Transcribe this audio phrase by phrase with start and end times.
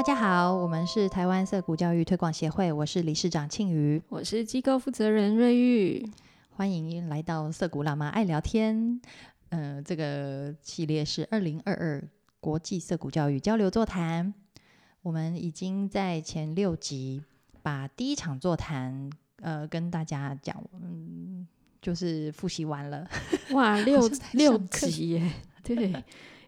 [0.00, 6.10] 大家好，我们是台湾色谷教育推广协会，我是理事长庆瑜，我是机构负责人瑞玉，
[6.48, 8.98] 欢迎来到色谷辣妈爱聊天。
[9.50, 12.02] 嗯，这个系列是二零二二
[12.40, 14.32] 国际色谷教育交流座谈。
[15.02, 17.22] 我们已经在前六集
[17.60, 19.10] 把第一场座谈，
[19.42, 21.46] 呃，跟大家讲，嗯，
[21.82, 23.06] 就是复习完了。
[23.50, 25.32] 哇，六 六集耶，
[25.62, 26.02] 对，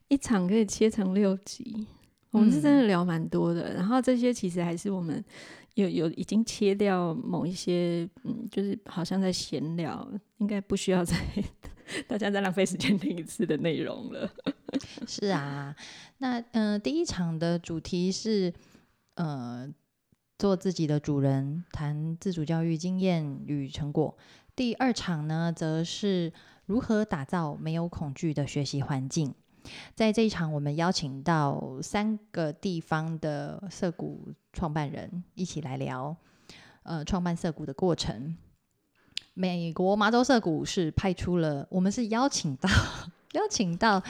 [0.08, 1.86] 一场可以切成六集。
[2.32, 5.22] 我们是真的聊蛮多的，然后这些其实还是我们
[5.74, 11.14] 有有已经切掉某一些，嗯，就是好像在闲聊，应该不需要再
[12.08, 14.28] 大家再浪费时间听一次的内容了。
[15.06, 15.76] 是啊，
[16.18, 18.52] 那嗯，第一场的主题是
[19.16, 19.70] 呃
[20.38, 24.16] 做自己的主人，谈自主教育经验与成果。
[24.56, 26.32] 第二场呢，则是
[26.64, 29.34] 如何打造没有恐惧的学习环境。
[29.94, 36.16] 在这一场，我们邀请到三个地方的涩谷创办人一起来聊，
[36.82, 38.36] 呃，创办涩谷的过程。
[39.34, 42.68] 美国麻州涩谷是派出了，我们是邀请到
[43.32, 44.02] 邀请到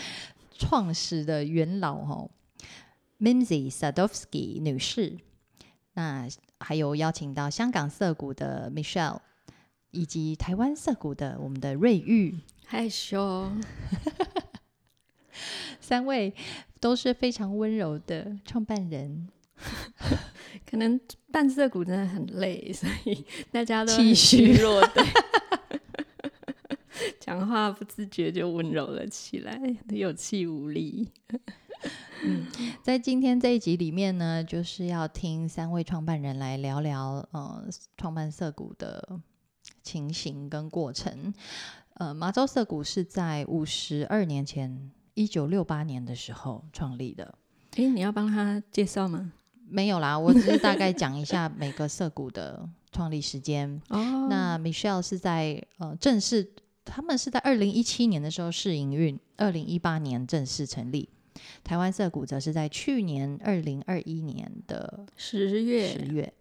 [0.50, 2.30] 创始的元老哦
[3.20, 5.16] ，Mimsy Sadovsky 女士，
[5.94, 6.27] 那
[6.58, 9.20] 还有邀请到香港涩谷的 Michelle，
[9.92, 13.48] 以及台湾涩谷的我们的瑞玉，害羞。
[15.92, 16.32] 三位
[16.80, 19.28] 都是非常温柔的创办人，
[20.64, 20.98] 可能
[21.30, 25.04] 办色股真的很累，所以大家都气虚弱的，
[27.20, 31.10] 讲话不自觉就温柔了起来，有气无力。
[32.24, 32.46] 嗯，
[32.82, 37.68] 在今天这一集里面呢，就是要听三位创办人来聊聊呃
[37.98, 39.20] 创办色股的
[39.82, 41.34] 情形跟过程。
[41.96, 44.90] 呃，麻州色股是在五十二年前。
[45.14, 47.34] 一九六八年的时候创立的。
[47.77, 49.32] 哎，你要帮他介绍吗？
[49.68, 53.80] 没有啦， 我只是大概讲一下每个涩谷的创立时间。
[53.89, 56.50] 哦，那 Michelle 是在呃正式，
[56.84, 61.08] 他们是在二零一七年的时候试营运，二零一八年正式成立。
[61.64, 66.33] 台湾涩谷则是在去年二零二一年的十月十月。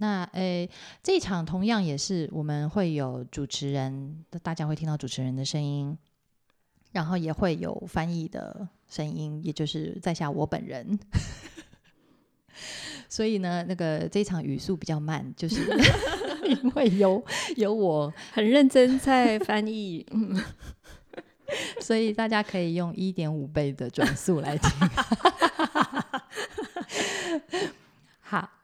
[0.00, 0.70] 那诶，
[1.02, 5.98] 这场同样也是我们会有主持人，大家会听到主持人的声音，
[6.92, 10.96] 然后也会有翻译的声音，也就是在下我本人。
[13.08, 15.62] 所以呢，那个这场语速比较慢，就是
[16.46, 17.24] 因为有
[17.56, 20.40] 有我很认真在翻译，嗯
[21.82, 24.70] 所以大家可以用一点五倍的转速来听。
[28.20, 28.57] 好。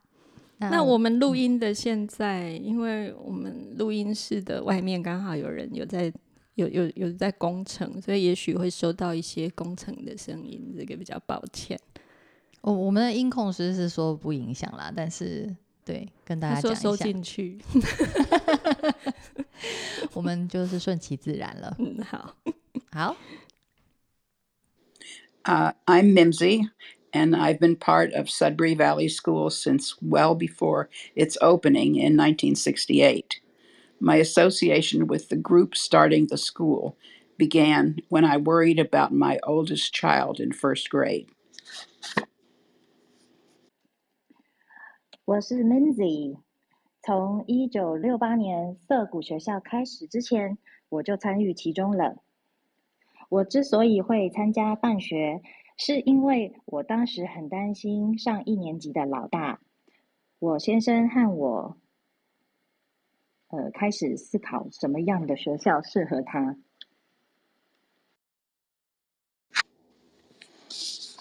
[0.71, 6.13] 那我们录音的现在，因为我们录音室的外面刚好有人有在
[6.55, 11.79] 有有有在工程，所以也许会收到一些工程的声音，这个比较抱歉。
[12.61, 15.55] 我我们的音控师是说不影响啦，但是
[15.85, 17.59] 对跟大家讲收进去，
[20.15, 21.77] 我们就是顺其自然了。
[21.81, 22.35] 嗯，好，
[22.91, 23.17] 好。
[25.47, 26.71] Uh, I'm Mimsy.
[27.14, 33.42] and I've been part of Sudbury Valley School since well before its opening in 1968.
[34.00, 36.96] My association with the group starting the school
[37.38, 41.28] began when I worried about my oldest child in first grade.
[45.26, 46.38] 我是 Minzy，
[47.02, 50.58] 从一九六八年涩谷学校开始之前，
[50.90, 52.18] 我就参与其中了。
[53.30, 55.42] 我之所以会参加办学，
[55.78, 59.60] 是因为我当时很担心上一年级的老大，
[60.40, 61.78] 我先生和我，
[63.48, 66.58] 呃，开始思考什么样的学校适合他。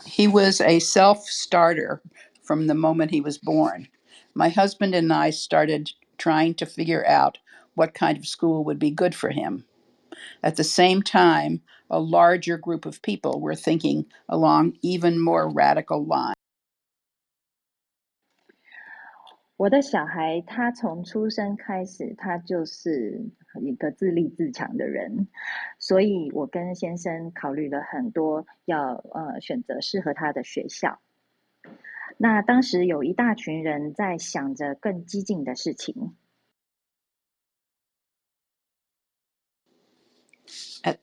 [0.07, 2.01] He was a self starter
[2.43, 3.87] from the moment he was born.
[4.35, 7.39] My husband and I started trying to figure out
[7.75, 9.65] what kind of school would be good for him.
[10.43, 11.61] At the same time,
[11.94, 16.34] a larger group of people were thinking along even more radical lines.
[19.56, 23.30] 我的小孩，他从出生开始，他就是
[23.62, 25.28] 一个自立自强的人，
[25.78, 31.00] 所以我跟先生考虑了很多，要呃选择适合他的学校。
[32.18, 36.16] 那当时有一大群人在想着更激进的事情。
[40.84, 40.98] At,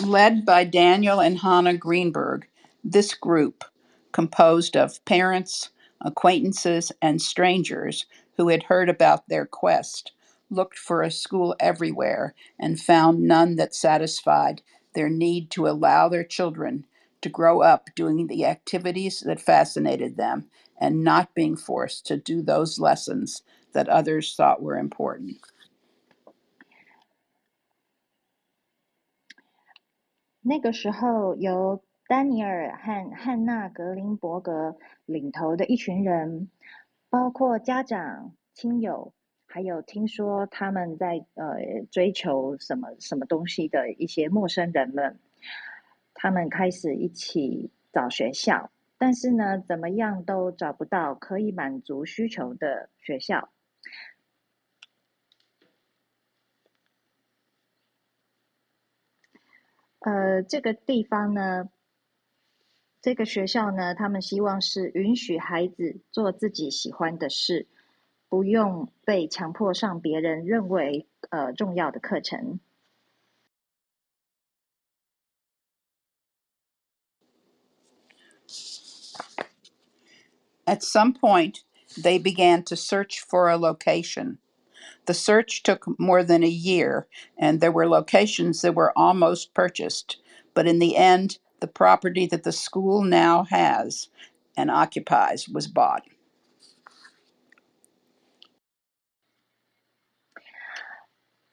[0.00, 2.48] led by Daniel and Hannah Greenberg,
[2.84, 3.64] this group,
[4.12, 8.06] composed of parents, acquaintances, and strangers
[8.36, 10.12] who had heard about their quest,
[10.50, 14.62] looked for a school everywhere and found none that satisfied
[14.94, 16.84] their need to allow their children
[17.22, 20.48] to grow up doing the activities that fascinated them
[20.78, 23.42] and not being forced to do those lessons
[23.72, 25.38] that others thought were important.
[30.44, 36.50] 那个时候，由丹尼尔和汉娜·格林伯格领头的一群人，
[37.08, 39.12] 包括家长、亲友，
[39.46, 45.20] 还有听说他们在呃追求什么什么东西的一些陌生人们，
[46.12, 53.48] 他们开始一起找学校，但是呢，怎么样都找不到可以满足需求的学校。
[60.04, 61.68] 呃，这个地方呢，
[63.00, 67.68] 这个学校呢，他们希望是允许孩子做自己喜欢的事，
[68.28, 72.58] 不用被强迫上别人认为呃重要的课程。
[80.64, 81.60] At some point,
[81.96, 84.38] they began to search for a location.
[85.05, 87.07] The search took more than a year,
[87.37, 90.17] and there were locations that were almost purchased.
[90.53, 94.09] But in the end, the property that the school now has
[94.55, 96.03] and occupies was bought.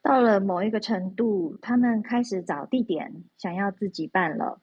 [0.02, 4.60] 到了某一个程度，他们开始找地点，想要自己办了。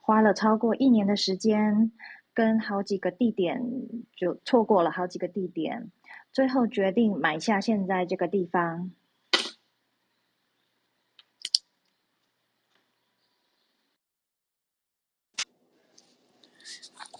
[0.00, 1.90] 花了超过一年的时间，
[2.32, 3.60] 跟好几个地点
[4.16, 5.90] 就错过了好几个地点，
[6.32, 8.92] 最后决定买下现在这个地方。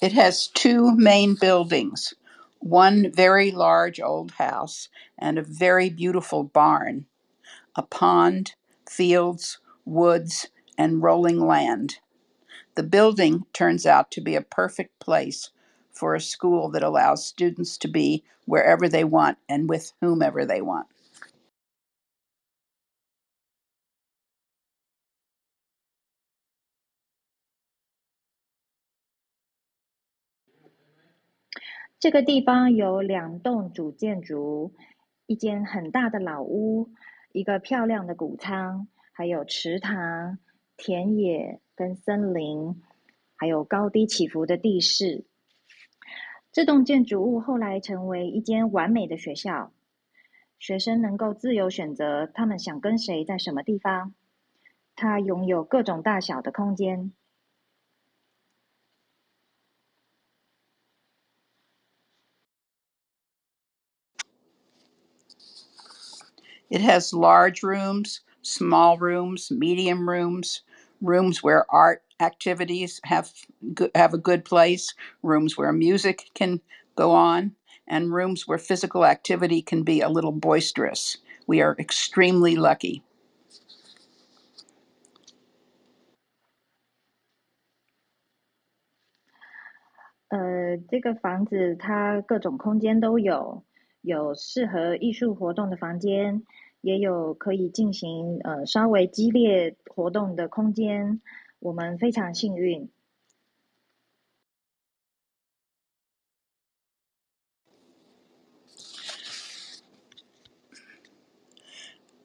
[0.01, 2.15] It has two main buildings
[2.59, 4.89] one very large old house
[5.19, 7.07] and a very beautiful barn,
[7.77, 8.55] a pond,
[8.89, 10.49] fields, woods,
[10.79, 11.99] and rolling land.
[12.75, 15.51] The building turns out to be a perfect place
[15.97, 20.61] for a school that allows students to be wherever they want and with whomever they
[20.63, 20.87] want.
[32.01, 34.75] 这个地方有两栋主建筑，
[35.27, 36.91] 一间很大的老屋，
[37.31, 40.41] 一个漂亮的谷仓，还有池塘、
[40.77, 42.83] 田野跟森林，
[43.37, 45.25] 还有高低起伏的地势。
[46.57, 49.73] 这栋建筑物后来成为一间完美的学校，
[50.59, 54.15] 学生能够自由选择他们想跟谁在什么地方。
[54.95, 57.13] 它拥有各种大小的空间。
[66.69, 70.61] It has large rooms, small rooms, medium rooms,
[71.01, 73.31] rooms where art activities have
[73.75, 76.61] go- have a good place, rooms where music can
[76.95, 77.53] go on,
[77.87, 81.19] and rooms where physical activity can be a little boisterous.
[81.47, 83.03] We are extremely lucky.
[90.29, 93.65] 呃，这个房子它各种空间都有，
[94.01, 96.43] 有适合艺术活动的房间，
[96.81, 101.21] 也有可以进行呃稍微激烈活动的空间。
[101.61, 102.91] 我们非常幸运。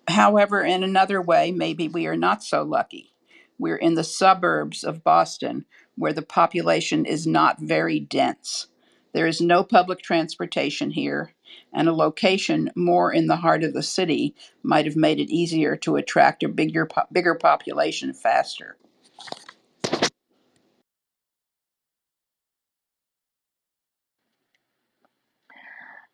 [0.07, 3.13] However, in another way, maybe we are not so lucky.
[3.59, 8.67] We're in the suburbs of Boston where the population is not very dense.
[9.13, 11.33] There is no public transportation here,
[11.73, 15.75] and a location more in the heart of the city might have made it easier
[15.77, 18.77] to attract a bigger, po- bigger population faster.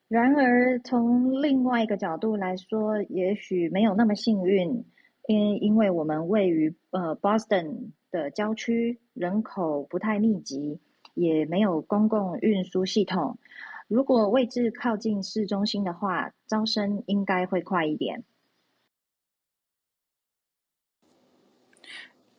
[0.08, 4.86] 然而，从另外一个角度来说，也许没有那么幸运，
[5.26, 10.80] 因因为我们位于呃 Boston 的郊区，人口不太密集，
[11.12, 13.38] 也没有公共运输系统。
[13.86, 18.24] 如果位置靠近市中心的话，招生应该会快一点。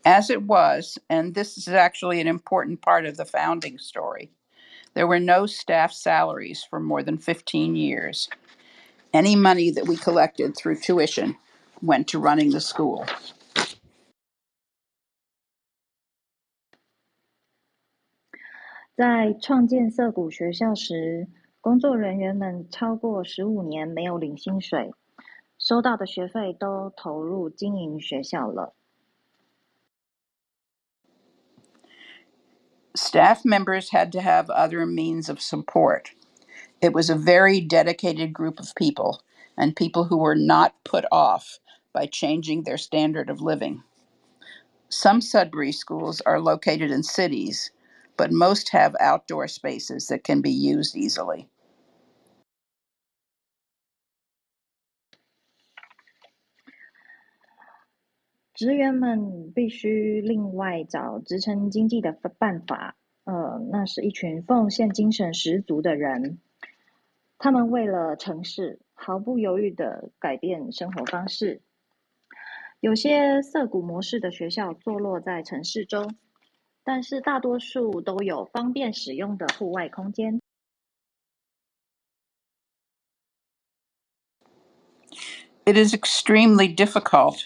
[0.04, 4.30] As it was, and this is actually an important part of the founding story,
[4.99, 8.29] there were no staff salaries for more than 15 years.
[9.13, 11.37] Any money that we collected through tuition
[11.83, 13.07] went to running the school.
[18.97, 21.27] 在创建涩谷学校时，
[21.61, 24.93] 工作人员们超过十五年没有领薪水，
[25.59, 28.75] 收到的学费都投入经营学校了。
[33.00, 36.12] Staff members had to have other means of support.
[36.82, 39.24] It was a very dedicated group of people
[39.58, 41.60] and people who were not put off
[41.94, 43.84] by changing their standard of living.
[44.90, 47.72] Some Sudbury schools are located in cities,
[48.18, 51.50] but most have outdoor spaces that can be used easily.
[58.60, 62.98] 职员们必须另外找支撑经济的办法。
[63.24, 66.42] 呃，那是一群奉献精神十足的人，
[67.38, 71.62] 他们为了城市毫不犹豫的改变生活方式。
[72.82, 76.18] 有些涩谷模式的学校坐落在城市中，
[76.84, 80.42] 但是大多数都有方便使用的户外空间。
[85.64, 87.46] It is extremely difficult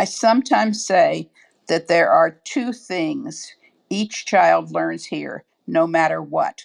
[0.00, 1.28] I sometimes say
[1.68, 3.54] that there are two things
[3.90, 6.64] each child learns here, no matter what.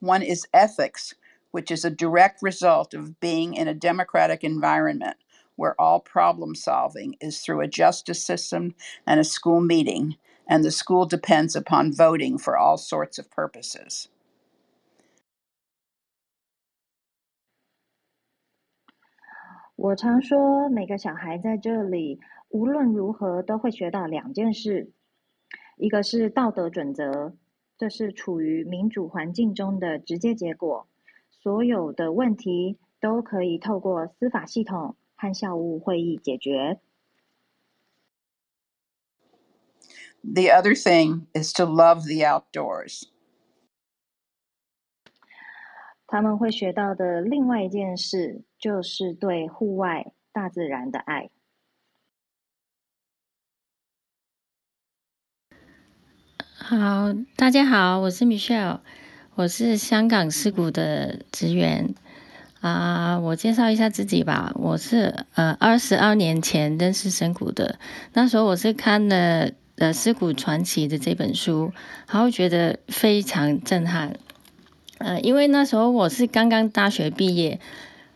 [0.00, 1.14] One is ethics,
[1.52, 5.16] which is a direct result of being in a democratic environment
[5.54, 8.74] where all problem solving is through a justice system
[9.06, 10.16] and a school meeting,
[10.48, 14.08] and the school depends upon voting for all sorts of purposes.
[22.50, 24.90] 无论如何都会学到两件事：
[25.76, 27.34] 一个是道德准则，
[27.78, 30.86] 这是处于民主环境中的直接结果；
[31.30, 36.80] 所有的问题都可以透过司法系统和校务会议解决。
[40.22, 43.04] The other thing is to love the outdoors.
[46.06, 51.30] 他们会学到的另外一件事，就是对户外、大自然的爱。
[56.70, 58.78] 好，大家好，我是 Michelle，
[59.34, 61.96] 我是香港事谷的职员
[62.60, 63.18] 啊。
[63.18, 67.80] 我介绍一下自己吧，我是呃二十二年前认识神谷的，
[68.12, 69.48] 那时候我是看了
[69.78, 71.72] 《呃尸谷传奇》的这本书，
[72.08, 74.14] 然后觉得非常震撼。
[74.98, 77.58] 呃，因为那时候我是刚刚大学毕业，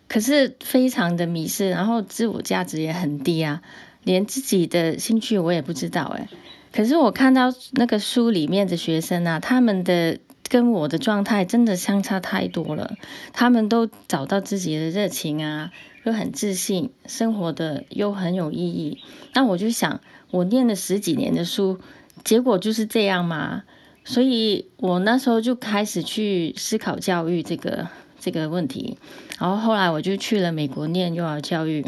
[0.06, 3.62] 可是非常的迷失，然后自我价值也很低啊，
[4.04, 6.28] 连自己的兴趣我也不知道哎。
[6.74, 12.96] 可是我看到那个书里面的学生啊，他们的跟我的状态真的相差太多了，
[13.32, 15.70] 他们都找到自己的热情啊，
[16.02, 18.98] 又很自信，生活的又很有意义。
[19.34, 20.00] 那我就想，
[20.32, 21.78] 我念了十几年的书，
[22.24, 23.62] 结果就是这样吗？
[24.04, 27.86] 所以我那时候就开始去思考教育这个
[28.18, 28.98] 这个问题，
[29.38, 31.86] 然后后来我就去了美国念幼儿教育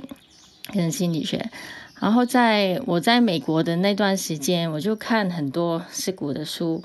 [0.72, 1.50] 跟心理学，
[2.00, 6.82] 然后在我在美国的那段时间，我就看很多事故的书，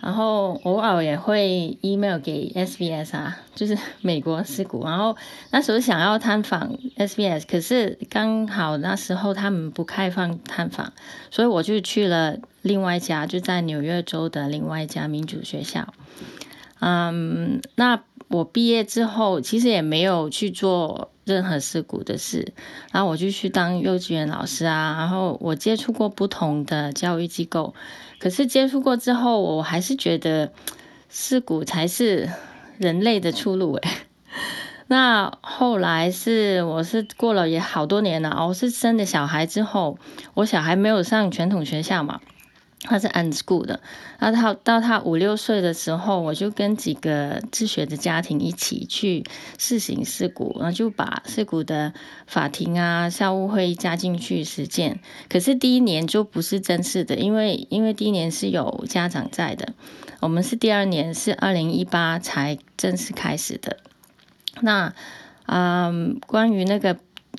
[0.00, 5.16] 然后偶尔也会 email 给 SBS 啊，就是 美国事故，然后
[5.50, 10.92] 那时候想要探访 SBS，可是刚好那时候他们不开放探访，
[11.30, 12.36] 所以我就去了。
[12.62, 15.92] 另外一家就在纽约州的另外一家民主学校，
[16.80, 22.52] 嗯，那我毕业之后其实也没有去做任何事故的事，
[22.92, 27.74] 然后我就去当幼稚园老师啊，然后我接触过不同的教育机构，
[28.18, 30.52] 可是接触过之后，我还是觉得
[31.08, 32.30] 事故才是
[32.78, 33.88] 人类的出路诶。
[34.86, 39.98] 那后来是我是过了也好多年了，我是生了小孩之后，
[40.34, 42.20] 我小孩没有上传统学校嘛。
[42.86, 43.80] 他是按古的，
[44.18, 49.24] 然后他到他五六岁的时候，我就跟几个自学的家庭一起去
[49.58, 51.94] 试行事故，然后就把事故的
[52.26, 55.00] 法庭啊、校务会议加进去实践。
[55.30, 59.72] 可是第一年就不是正式的，因为因为第一年是有家长在的，
[60.20, 63.78] 我们是第二年是二零一八才正式开始的。
[64.60, 64.92] 那
[65.46, 66.98] 嗯，关于那个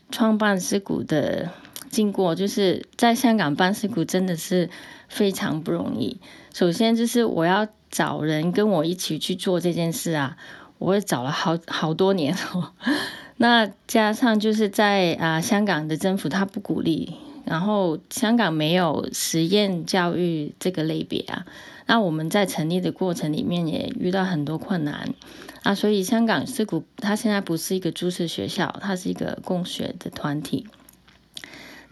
[0.09, 1.51] 创办事故的
[1.91, 4.71] 经过，就是在香港办事故真的是。
[5.15, 6.19] 非常不容易。
[6.53, 10.35] 首先就是我要找人跟我一起去做这件事啊，
[10.77, 12.73] 我也找了好好多年哦。
[13.37, 21.45] 那加上就是在啊，香港的政府他不鼓励然后香港没有实验教育这个类别啊。
[21.85, 25.13] 那我们在成立的过程里面也遇到很多困难
[25.63, 30.67] 啊，所以香港是股它现在不是一个注册学校，它是一个共学的团体。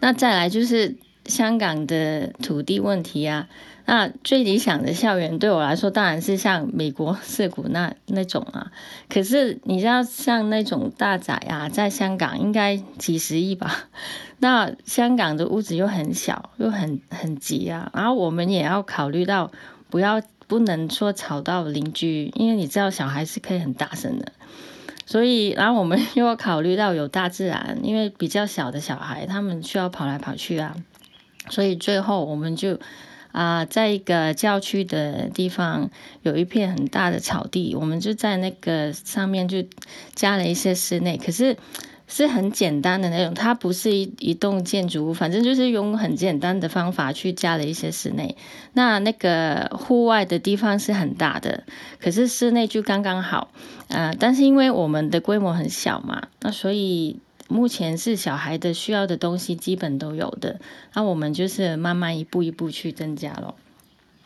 [0.00, 3.48] 那再来就是香港的土地问题啊。
[3.86, 8.72] 那最理想的校园对我来说，当然是像美国 涩谷那那种啊。
[9.10, 13.84] 可是你知道，像那种大宅啊，在香港应该几十亿吧？
[14.38, 17.90] 那香港的屋子又很小，又很很挤啊。
[17.92, 19.52] 然后我们也要考虑到，
[19.90, 24.32] 不要不能说吵到邻居，因为你知道小孩是可以很大声的。
[25.04, 30.74] 所以，然后我们 又要考虑到有大自然，因为比较小的小孩他们需要跑来跑去啊。
[31.48, 32.78] 所以最后我们就。
[33.34, 35.90] 啊，在一个郊区的地方，
[36.22, 39.64] 有一片很大的草地，我们就在那个上面就
[40.14, 41.56] 加了一些室内，可是
[42.06, 48.36] 是很简单的那种，它不是一一栋建筑物，反正就是用很简单的方法去加了一些室内。
[48.74, 51.64] 那那个户外的地方是很大的，
[51.98, 53.48] 可是室内就刚刚好。
[53.88, 57.18] 呃，但是因为我们的规模很小嘛，那所以。
[57.48, 60.60] 目前是小孩的需要的东西基本都有的，
[60.94, 63.54] 那我们就是慢慢一步一步去增加咯。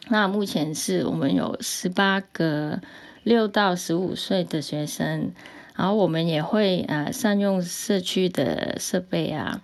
[0.09, 2.81] 那目前是我们有十八个
[3.25, 5.33] 六到十五岁的学生，
[5.77, 9.61] 然后我们也会呃善用社区的设备啊。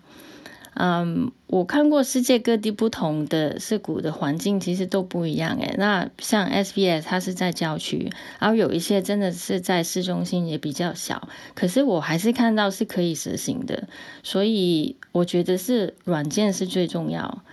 [0.77, 5.75] 嗯，我看过世界各地不同的涉谷的环境，其实都不一样诶。
[5.79, 13.89] 那像 SBS 它是在郊区，然后有一些真的是在市中心也比较小，可是我还是看到是可以实行的。
[14.25, 17.45] 所以我觉得是软件是最重要，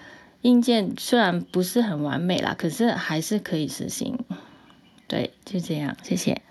[0.42, 4.18] 硬件虽然不是很完美啦，可是还是可以实行。
[5.08, 6.42] 对，就这样，谢谢。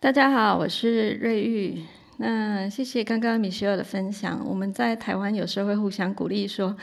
[0.00, 1.84] 大家好，我是瑞玉。
[2.16, 4.44] 那谢谢刚刚米歇尔的分享。
[4.46, 6.76] 我们在台湾有时候会互相鼓励说，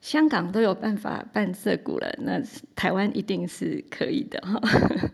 [0.00, 2.40] 香港都有办法办色股了，那
[2.74, 4.60] 台湾一定是可以的哈。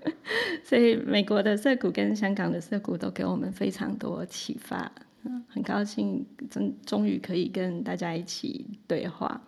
[0.63, 4.91] 所以美国的色股跟香港的色股都给我们非常多启发。
[5.49, 9.43] 很高兴终终于可以跟大家一起对话。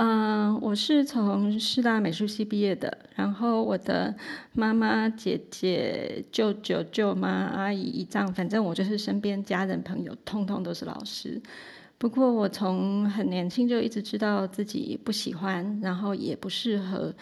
[0.00, 4.14] 嗯，我是从师大美术系毕业的，然后我的
[4.52, 11.42] 妈妈、姐姐、舅舅、舅妈、阿姨、姨丈，反正我就是身边家人朋友，通通都是老师。
[11.98, 17.12] 不过我从很年轻就一直知道自己不喜欢，然后也不适合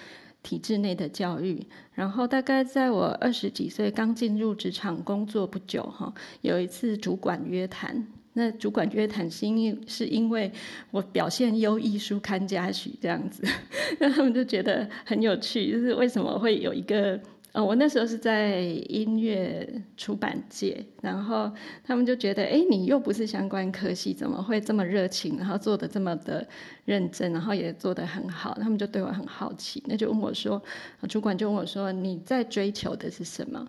[0.42, 1.66] 体制内的教育。
[1.94, 6.12] 然后大概在我二十几岁刚进入职场工作不久，哈，
[6.42, 8.06] 有一次主管约谈。
[8.38, 10.52] 那主管约谈是因是因为
[10.90, 13.42] 我表现优异，书刊嘉许这样子，
[13.98, 17.18] 那他们就觉得很有趣，就是为什么会有一个
[17.52, 21.50] 呃，我那时候是在音乐出版界，然后
[21.82, 26.46] 他们就觉得，哎，你又不是相关科系，怎么会这么热情，然后做的这么的
[26.84, 30.62] 认真，然后也做得很好，他们就对我很好奇，那就问我说，
[31.08, 33.66] 主管就问我说，你在追求的是什么？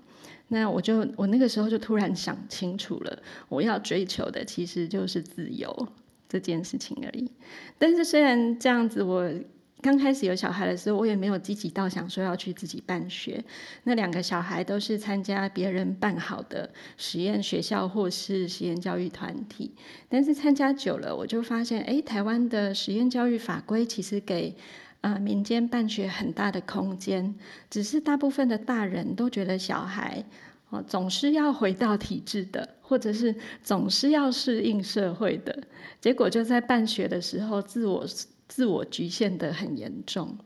[0.50, 5.88] 那我就我那个时候就突然想清楚了，我要追求的其实就是自由
[6.30, 7.30] 这件事情而已。
[7.78, 9.30] 但是虽然这样子，我
[9.82, 13.44] 刚开始有小孩的时候，我也没有积极到想说要去自己办学。
[13.84, 19.76] 那两个小孩都是参加别人办好的实验学校或是实验教育团体。
[20.08, 24.56] 但是参加久了，我就发现，哎，台湾的实验教育法规其实给。
[25.08, 27.34] 啊，民间办学很大的空间，
[27.70, 30.22] 只是大部分的大人都觉得小孩
[30.70, 35.64] 哦总是要回到体制的，或者是总是要适应社会的，
[36.02, 38.06] 结果就在办学的时候自我
[38.50, 40.38] 自我局限的很严重。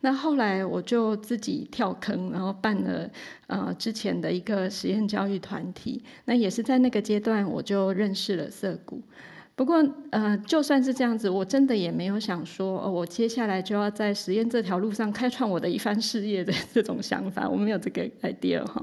[0.00, 3.08] 那后来我就自己跳坑，然后办了
[3.46, 9.00] 呃之前的一个实验教育团体，那也是在那个阶段我就认识了色谷。
[9.58, 18.80] 不过，呃，就算是这样子，我真的也没有想说，哦，我接下来就要在实验这条路上开创我的一番事业的这种想法，我没有这个 idea 哈。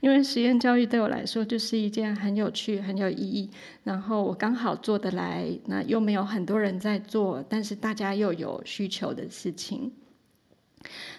[0.00, 3.48] 因为实验教育对我来说就是一件很有趣、很有意义，
[3.84, 9.92] 然后我刚好做得来，那又没有很多人在做，但是大家又有需求的事情。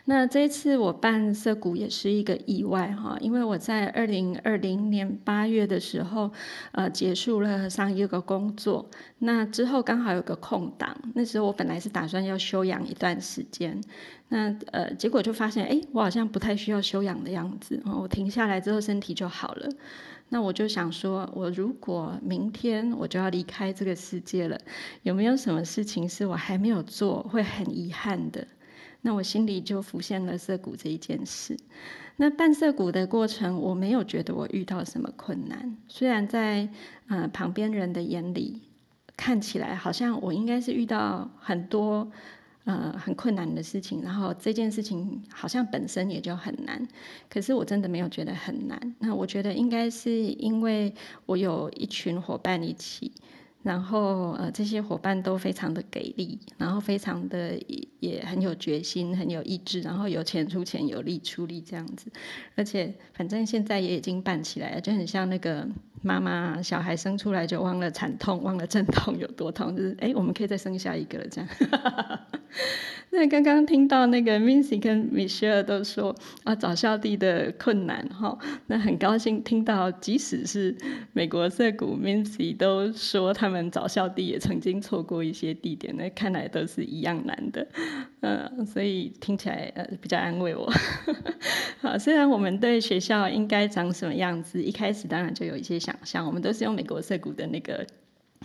[0.05, 6.31] 那这一次我办涩谷也是一个意外哈，因为我在二零二零年八月的时候，
[6.71, 8.89] 呃，结束了上一个工作，
[9.19, 13.81] 那之后刚好有个空档，那时候我本来是打算要休养一段时间，
[14.29, 19.69] 那呃，结果就发现，哎，我好像不太需要休养的样子，我停下来之后身体就好了，
[20.29, 24.57] 那我就想说，我如果明天我就要离开这个世界了，
[25.03, 28.47] 有没有什么事情是我还没有做，会很遗憾的？
[29.07, 31.55] 那我心里就浮现了涩谷这一件事。
[32.17, 35.77] 那办涩谷的过程，我没有觉得我遇到什么困难。
[35.87, 36.67] 虽然在
[37.07, 38.61] 呃旁边人的眼里，
[39.15, 42.11] 看起来好像我应该是遇到很多
[42.65, 46.85] 呃很困难的事情，然后这件事情好像本身也就很难，
[47.29, 48.95] 可是我真的没有觉得很难。
[48.99, 50.93] 那我觉得应该是因为
[51.25, 53.13] 我有一群伙伴一起。
[53.67, 57.59] 然后呃，这些伙伴都非常的给力，然后非常的
[57.99, 62.09] 也很有决心，很有意志，然后有钱出钱，有力出力这样子。
[62.55, 65.67] 而且反正现在也已经办起来了，就很像那个
[66.01, 71.49] 妈妈小孩生出来就忘了惨痛，忘了阵痛有多痛，就是哎，我们可以再生下一个了这样。
[73.17, 80.75] 那刚刚听到那个 Mincy 跟 Michelle 都说啊找校地的困难哈，那很高兴听到，即使是
[81.13, 87.65] 美国社谷 Mincy 都说他们找校地也曾经错过一些地点，那看来都是一样难的，
[88.19, 90.71] 嗯，所以听起来呃比较安慰我。
[91.81, 97.87] 好，虽然我们对学校应该长什么样子，一开始当然就有一些想象，我们都是用美国社谷的那个。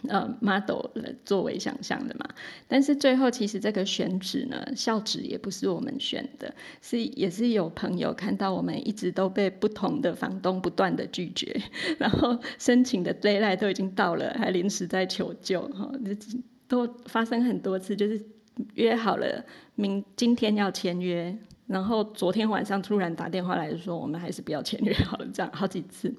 [0.09, 0.87] 呃，model
[1.25, 2.29] 作为想象的嘛，
[2.67, 11.55] 但是最后其实这个选址呢，校址也不是我们选的，是也是有朋友看到我们一直都被不同的房东不断的拒绝，
[11.99, 15.93] 然后申请的 deadline 都已经到了，还临时在求救，哈，
[16.67, 18.21] 都发生很多次，就是
[18.75, 19.45] 约好了
[19.77, 21.37] 明今天要签约，
[21.73, 26.15] 然后昨天晚上突然打电话来说，我们还是不要签约好了，这样好几次。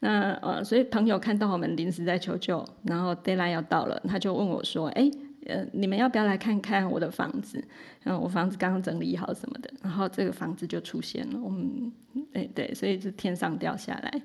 [0.00, 5.10] 那呃，所以朋友看到我们临时在求救，然后 deadline 要到了，他就问我说：“哎，
[5.46, 7.62] 呃，你们要不要来看看我的房子？
[8.04, 11.38] 嗯，我房子刚刚整理好什么的。”然后这个房子就出现了。
[11.42, 11.92] 我们，
[12.32, 14.20] 哎对，所以是天上掉下来。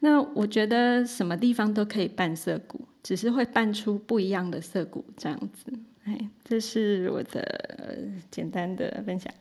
[0.00, 5.72] 那我觉得什么地方都可以办色谷，只是会办出不一样的色谷这样子。
[6.04, 7.98] 哎，这是我的
[8.30, 9.32] 简单的分享。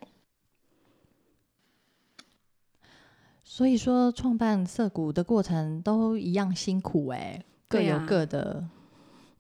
[3.56, 8.62] 所以说，创办涩谷的过程都一样辛苦哎，各有各的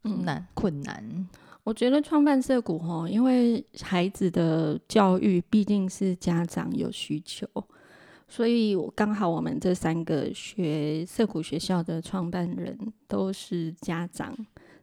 [0.04, 1.28] 难困难。
[1.65, 7.45] 我觉得创办涩谷哈，因为孩子的教育毕竟是家长有需求，
[8.25, 14.34] 所以我刚好我们这三个学涩谷学校的创办人都是家长，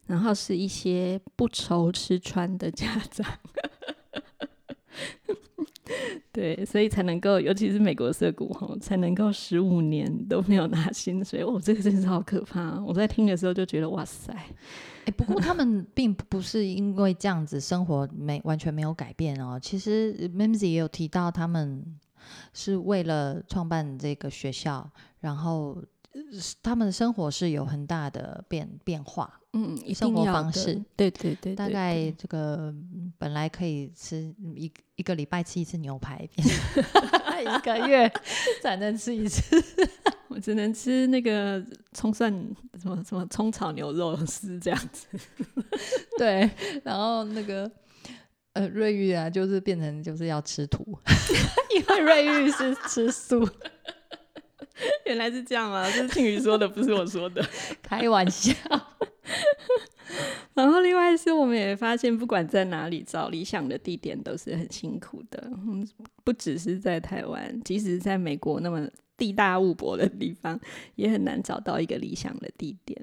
[0.04, 3.26] 然后是一些不愁吃穿的家长。
[6.32, 11.42] 对，所以才能够，尤其是美国涩谷哈，才能够十五年都没有拿薪水。
[11.42, 12.82] 哦，这个真是好可怕！
[12.82, 14.32] 我在听的时候就觉得，哇塞！
[15.04, 19.58] 哎，不过他们并不是因为这样子生活没完全没有改变哦。
[19.60, 21.84] 其实 Mimsy 也有提到，他们
[22.54, 24.90] 是为了创办这个学校，
[25.20, 25.76] 然后
[26.62, 29.38] 他们的生活是有很大的变变化。
[29.54, 32.74] 嗯，生活方式，对对对，大概这个
[33.18, 38.10] 本来可以吃一一个礼拜吃一次牛排， 一个月
[38.62, 39.62] 才能吃一次，
[40.28, 42.32] 我只能吃那个葱蒜
[42.80, 45.06] 什么什么葱炒牛肉丝这样子。
[46.16, 46.50] 对，
[46.82, 47.70] 然后那个
[48.54, 50.98] 呃瑞玉啊，就是变成就是要吃土，
[51.76, 53.46] 因为瑞玉是吃素。
[55.12, 57.44] 原来是这样啊，这是庆宇说的，不是我说的，
[57.82, 58.50] 开玩笑。
[60.54, 65.50] 然后另外是，我们也发现，不管在哪里找理想的地点都是很辛苦的。
[65.50, 65.86] 嗯，
[66.24, 70.58] 不只是在台湾，即使在美国那么地大物博的地方，
[70.96, 73.02] 也很难找到一个理想的地点。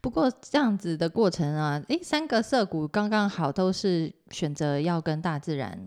[0.00, 5.78] 不过这样子的过程啊，诶，三个涩谷刚刚好都是选择要跟大自然。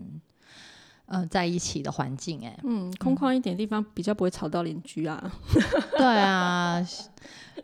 [1.10, 5.32] 嗯，在一起的环境，哎，嗯，空旷一点地方比较不会吵到邻居啊。
[5.96, 6.86] 对啊，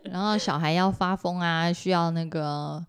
[0.03, 2.83] 然后小孩要发疯啊，需要那个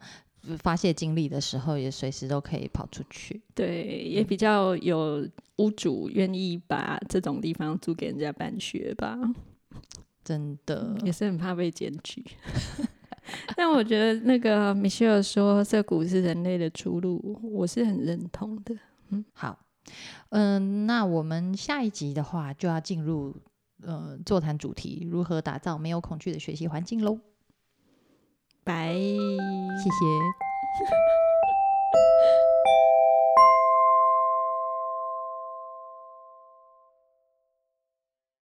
[0.59, 3.43] 发泄精力的时候，也随时都可以跑出去。
[3.55, 9.19] 对，也比较有屋主愿意把这种地方租给人家办学吧。
[10.25, 12.25] 真的，也是很怕被检举。
[13.55, 18.75] 但我觉得那个米歇尔说这股是人类的出路，我是很认同的。
[19.11, 19.59] 嗯，好。
[20.31, 23.35] 嗯，那我们下一集的话就要进入
[23.83, 27.19] 呃座谈主题，如何打造没有恐惧的学习环境喽。
[28.65, 31.26] 拜，谢谢。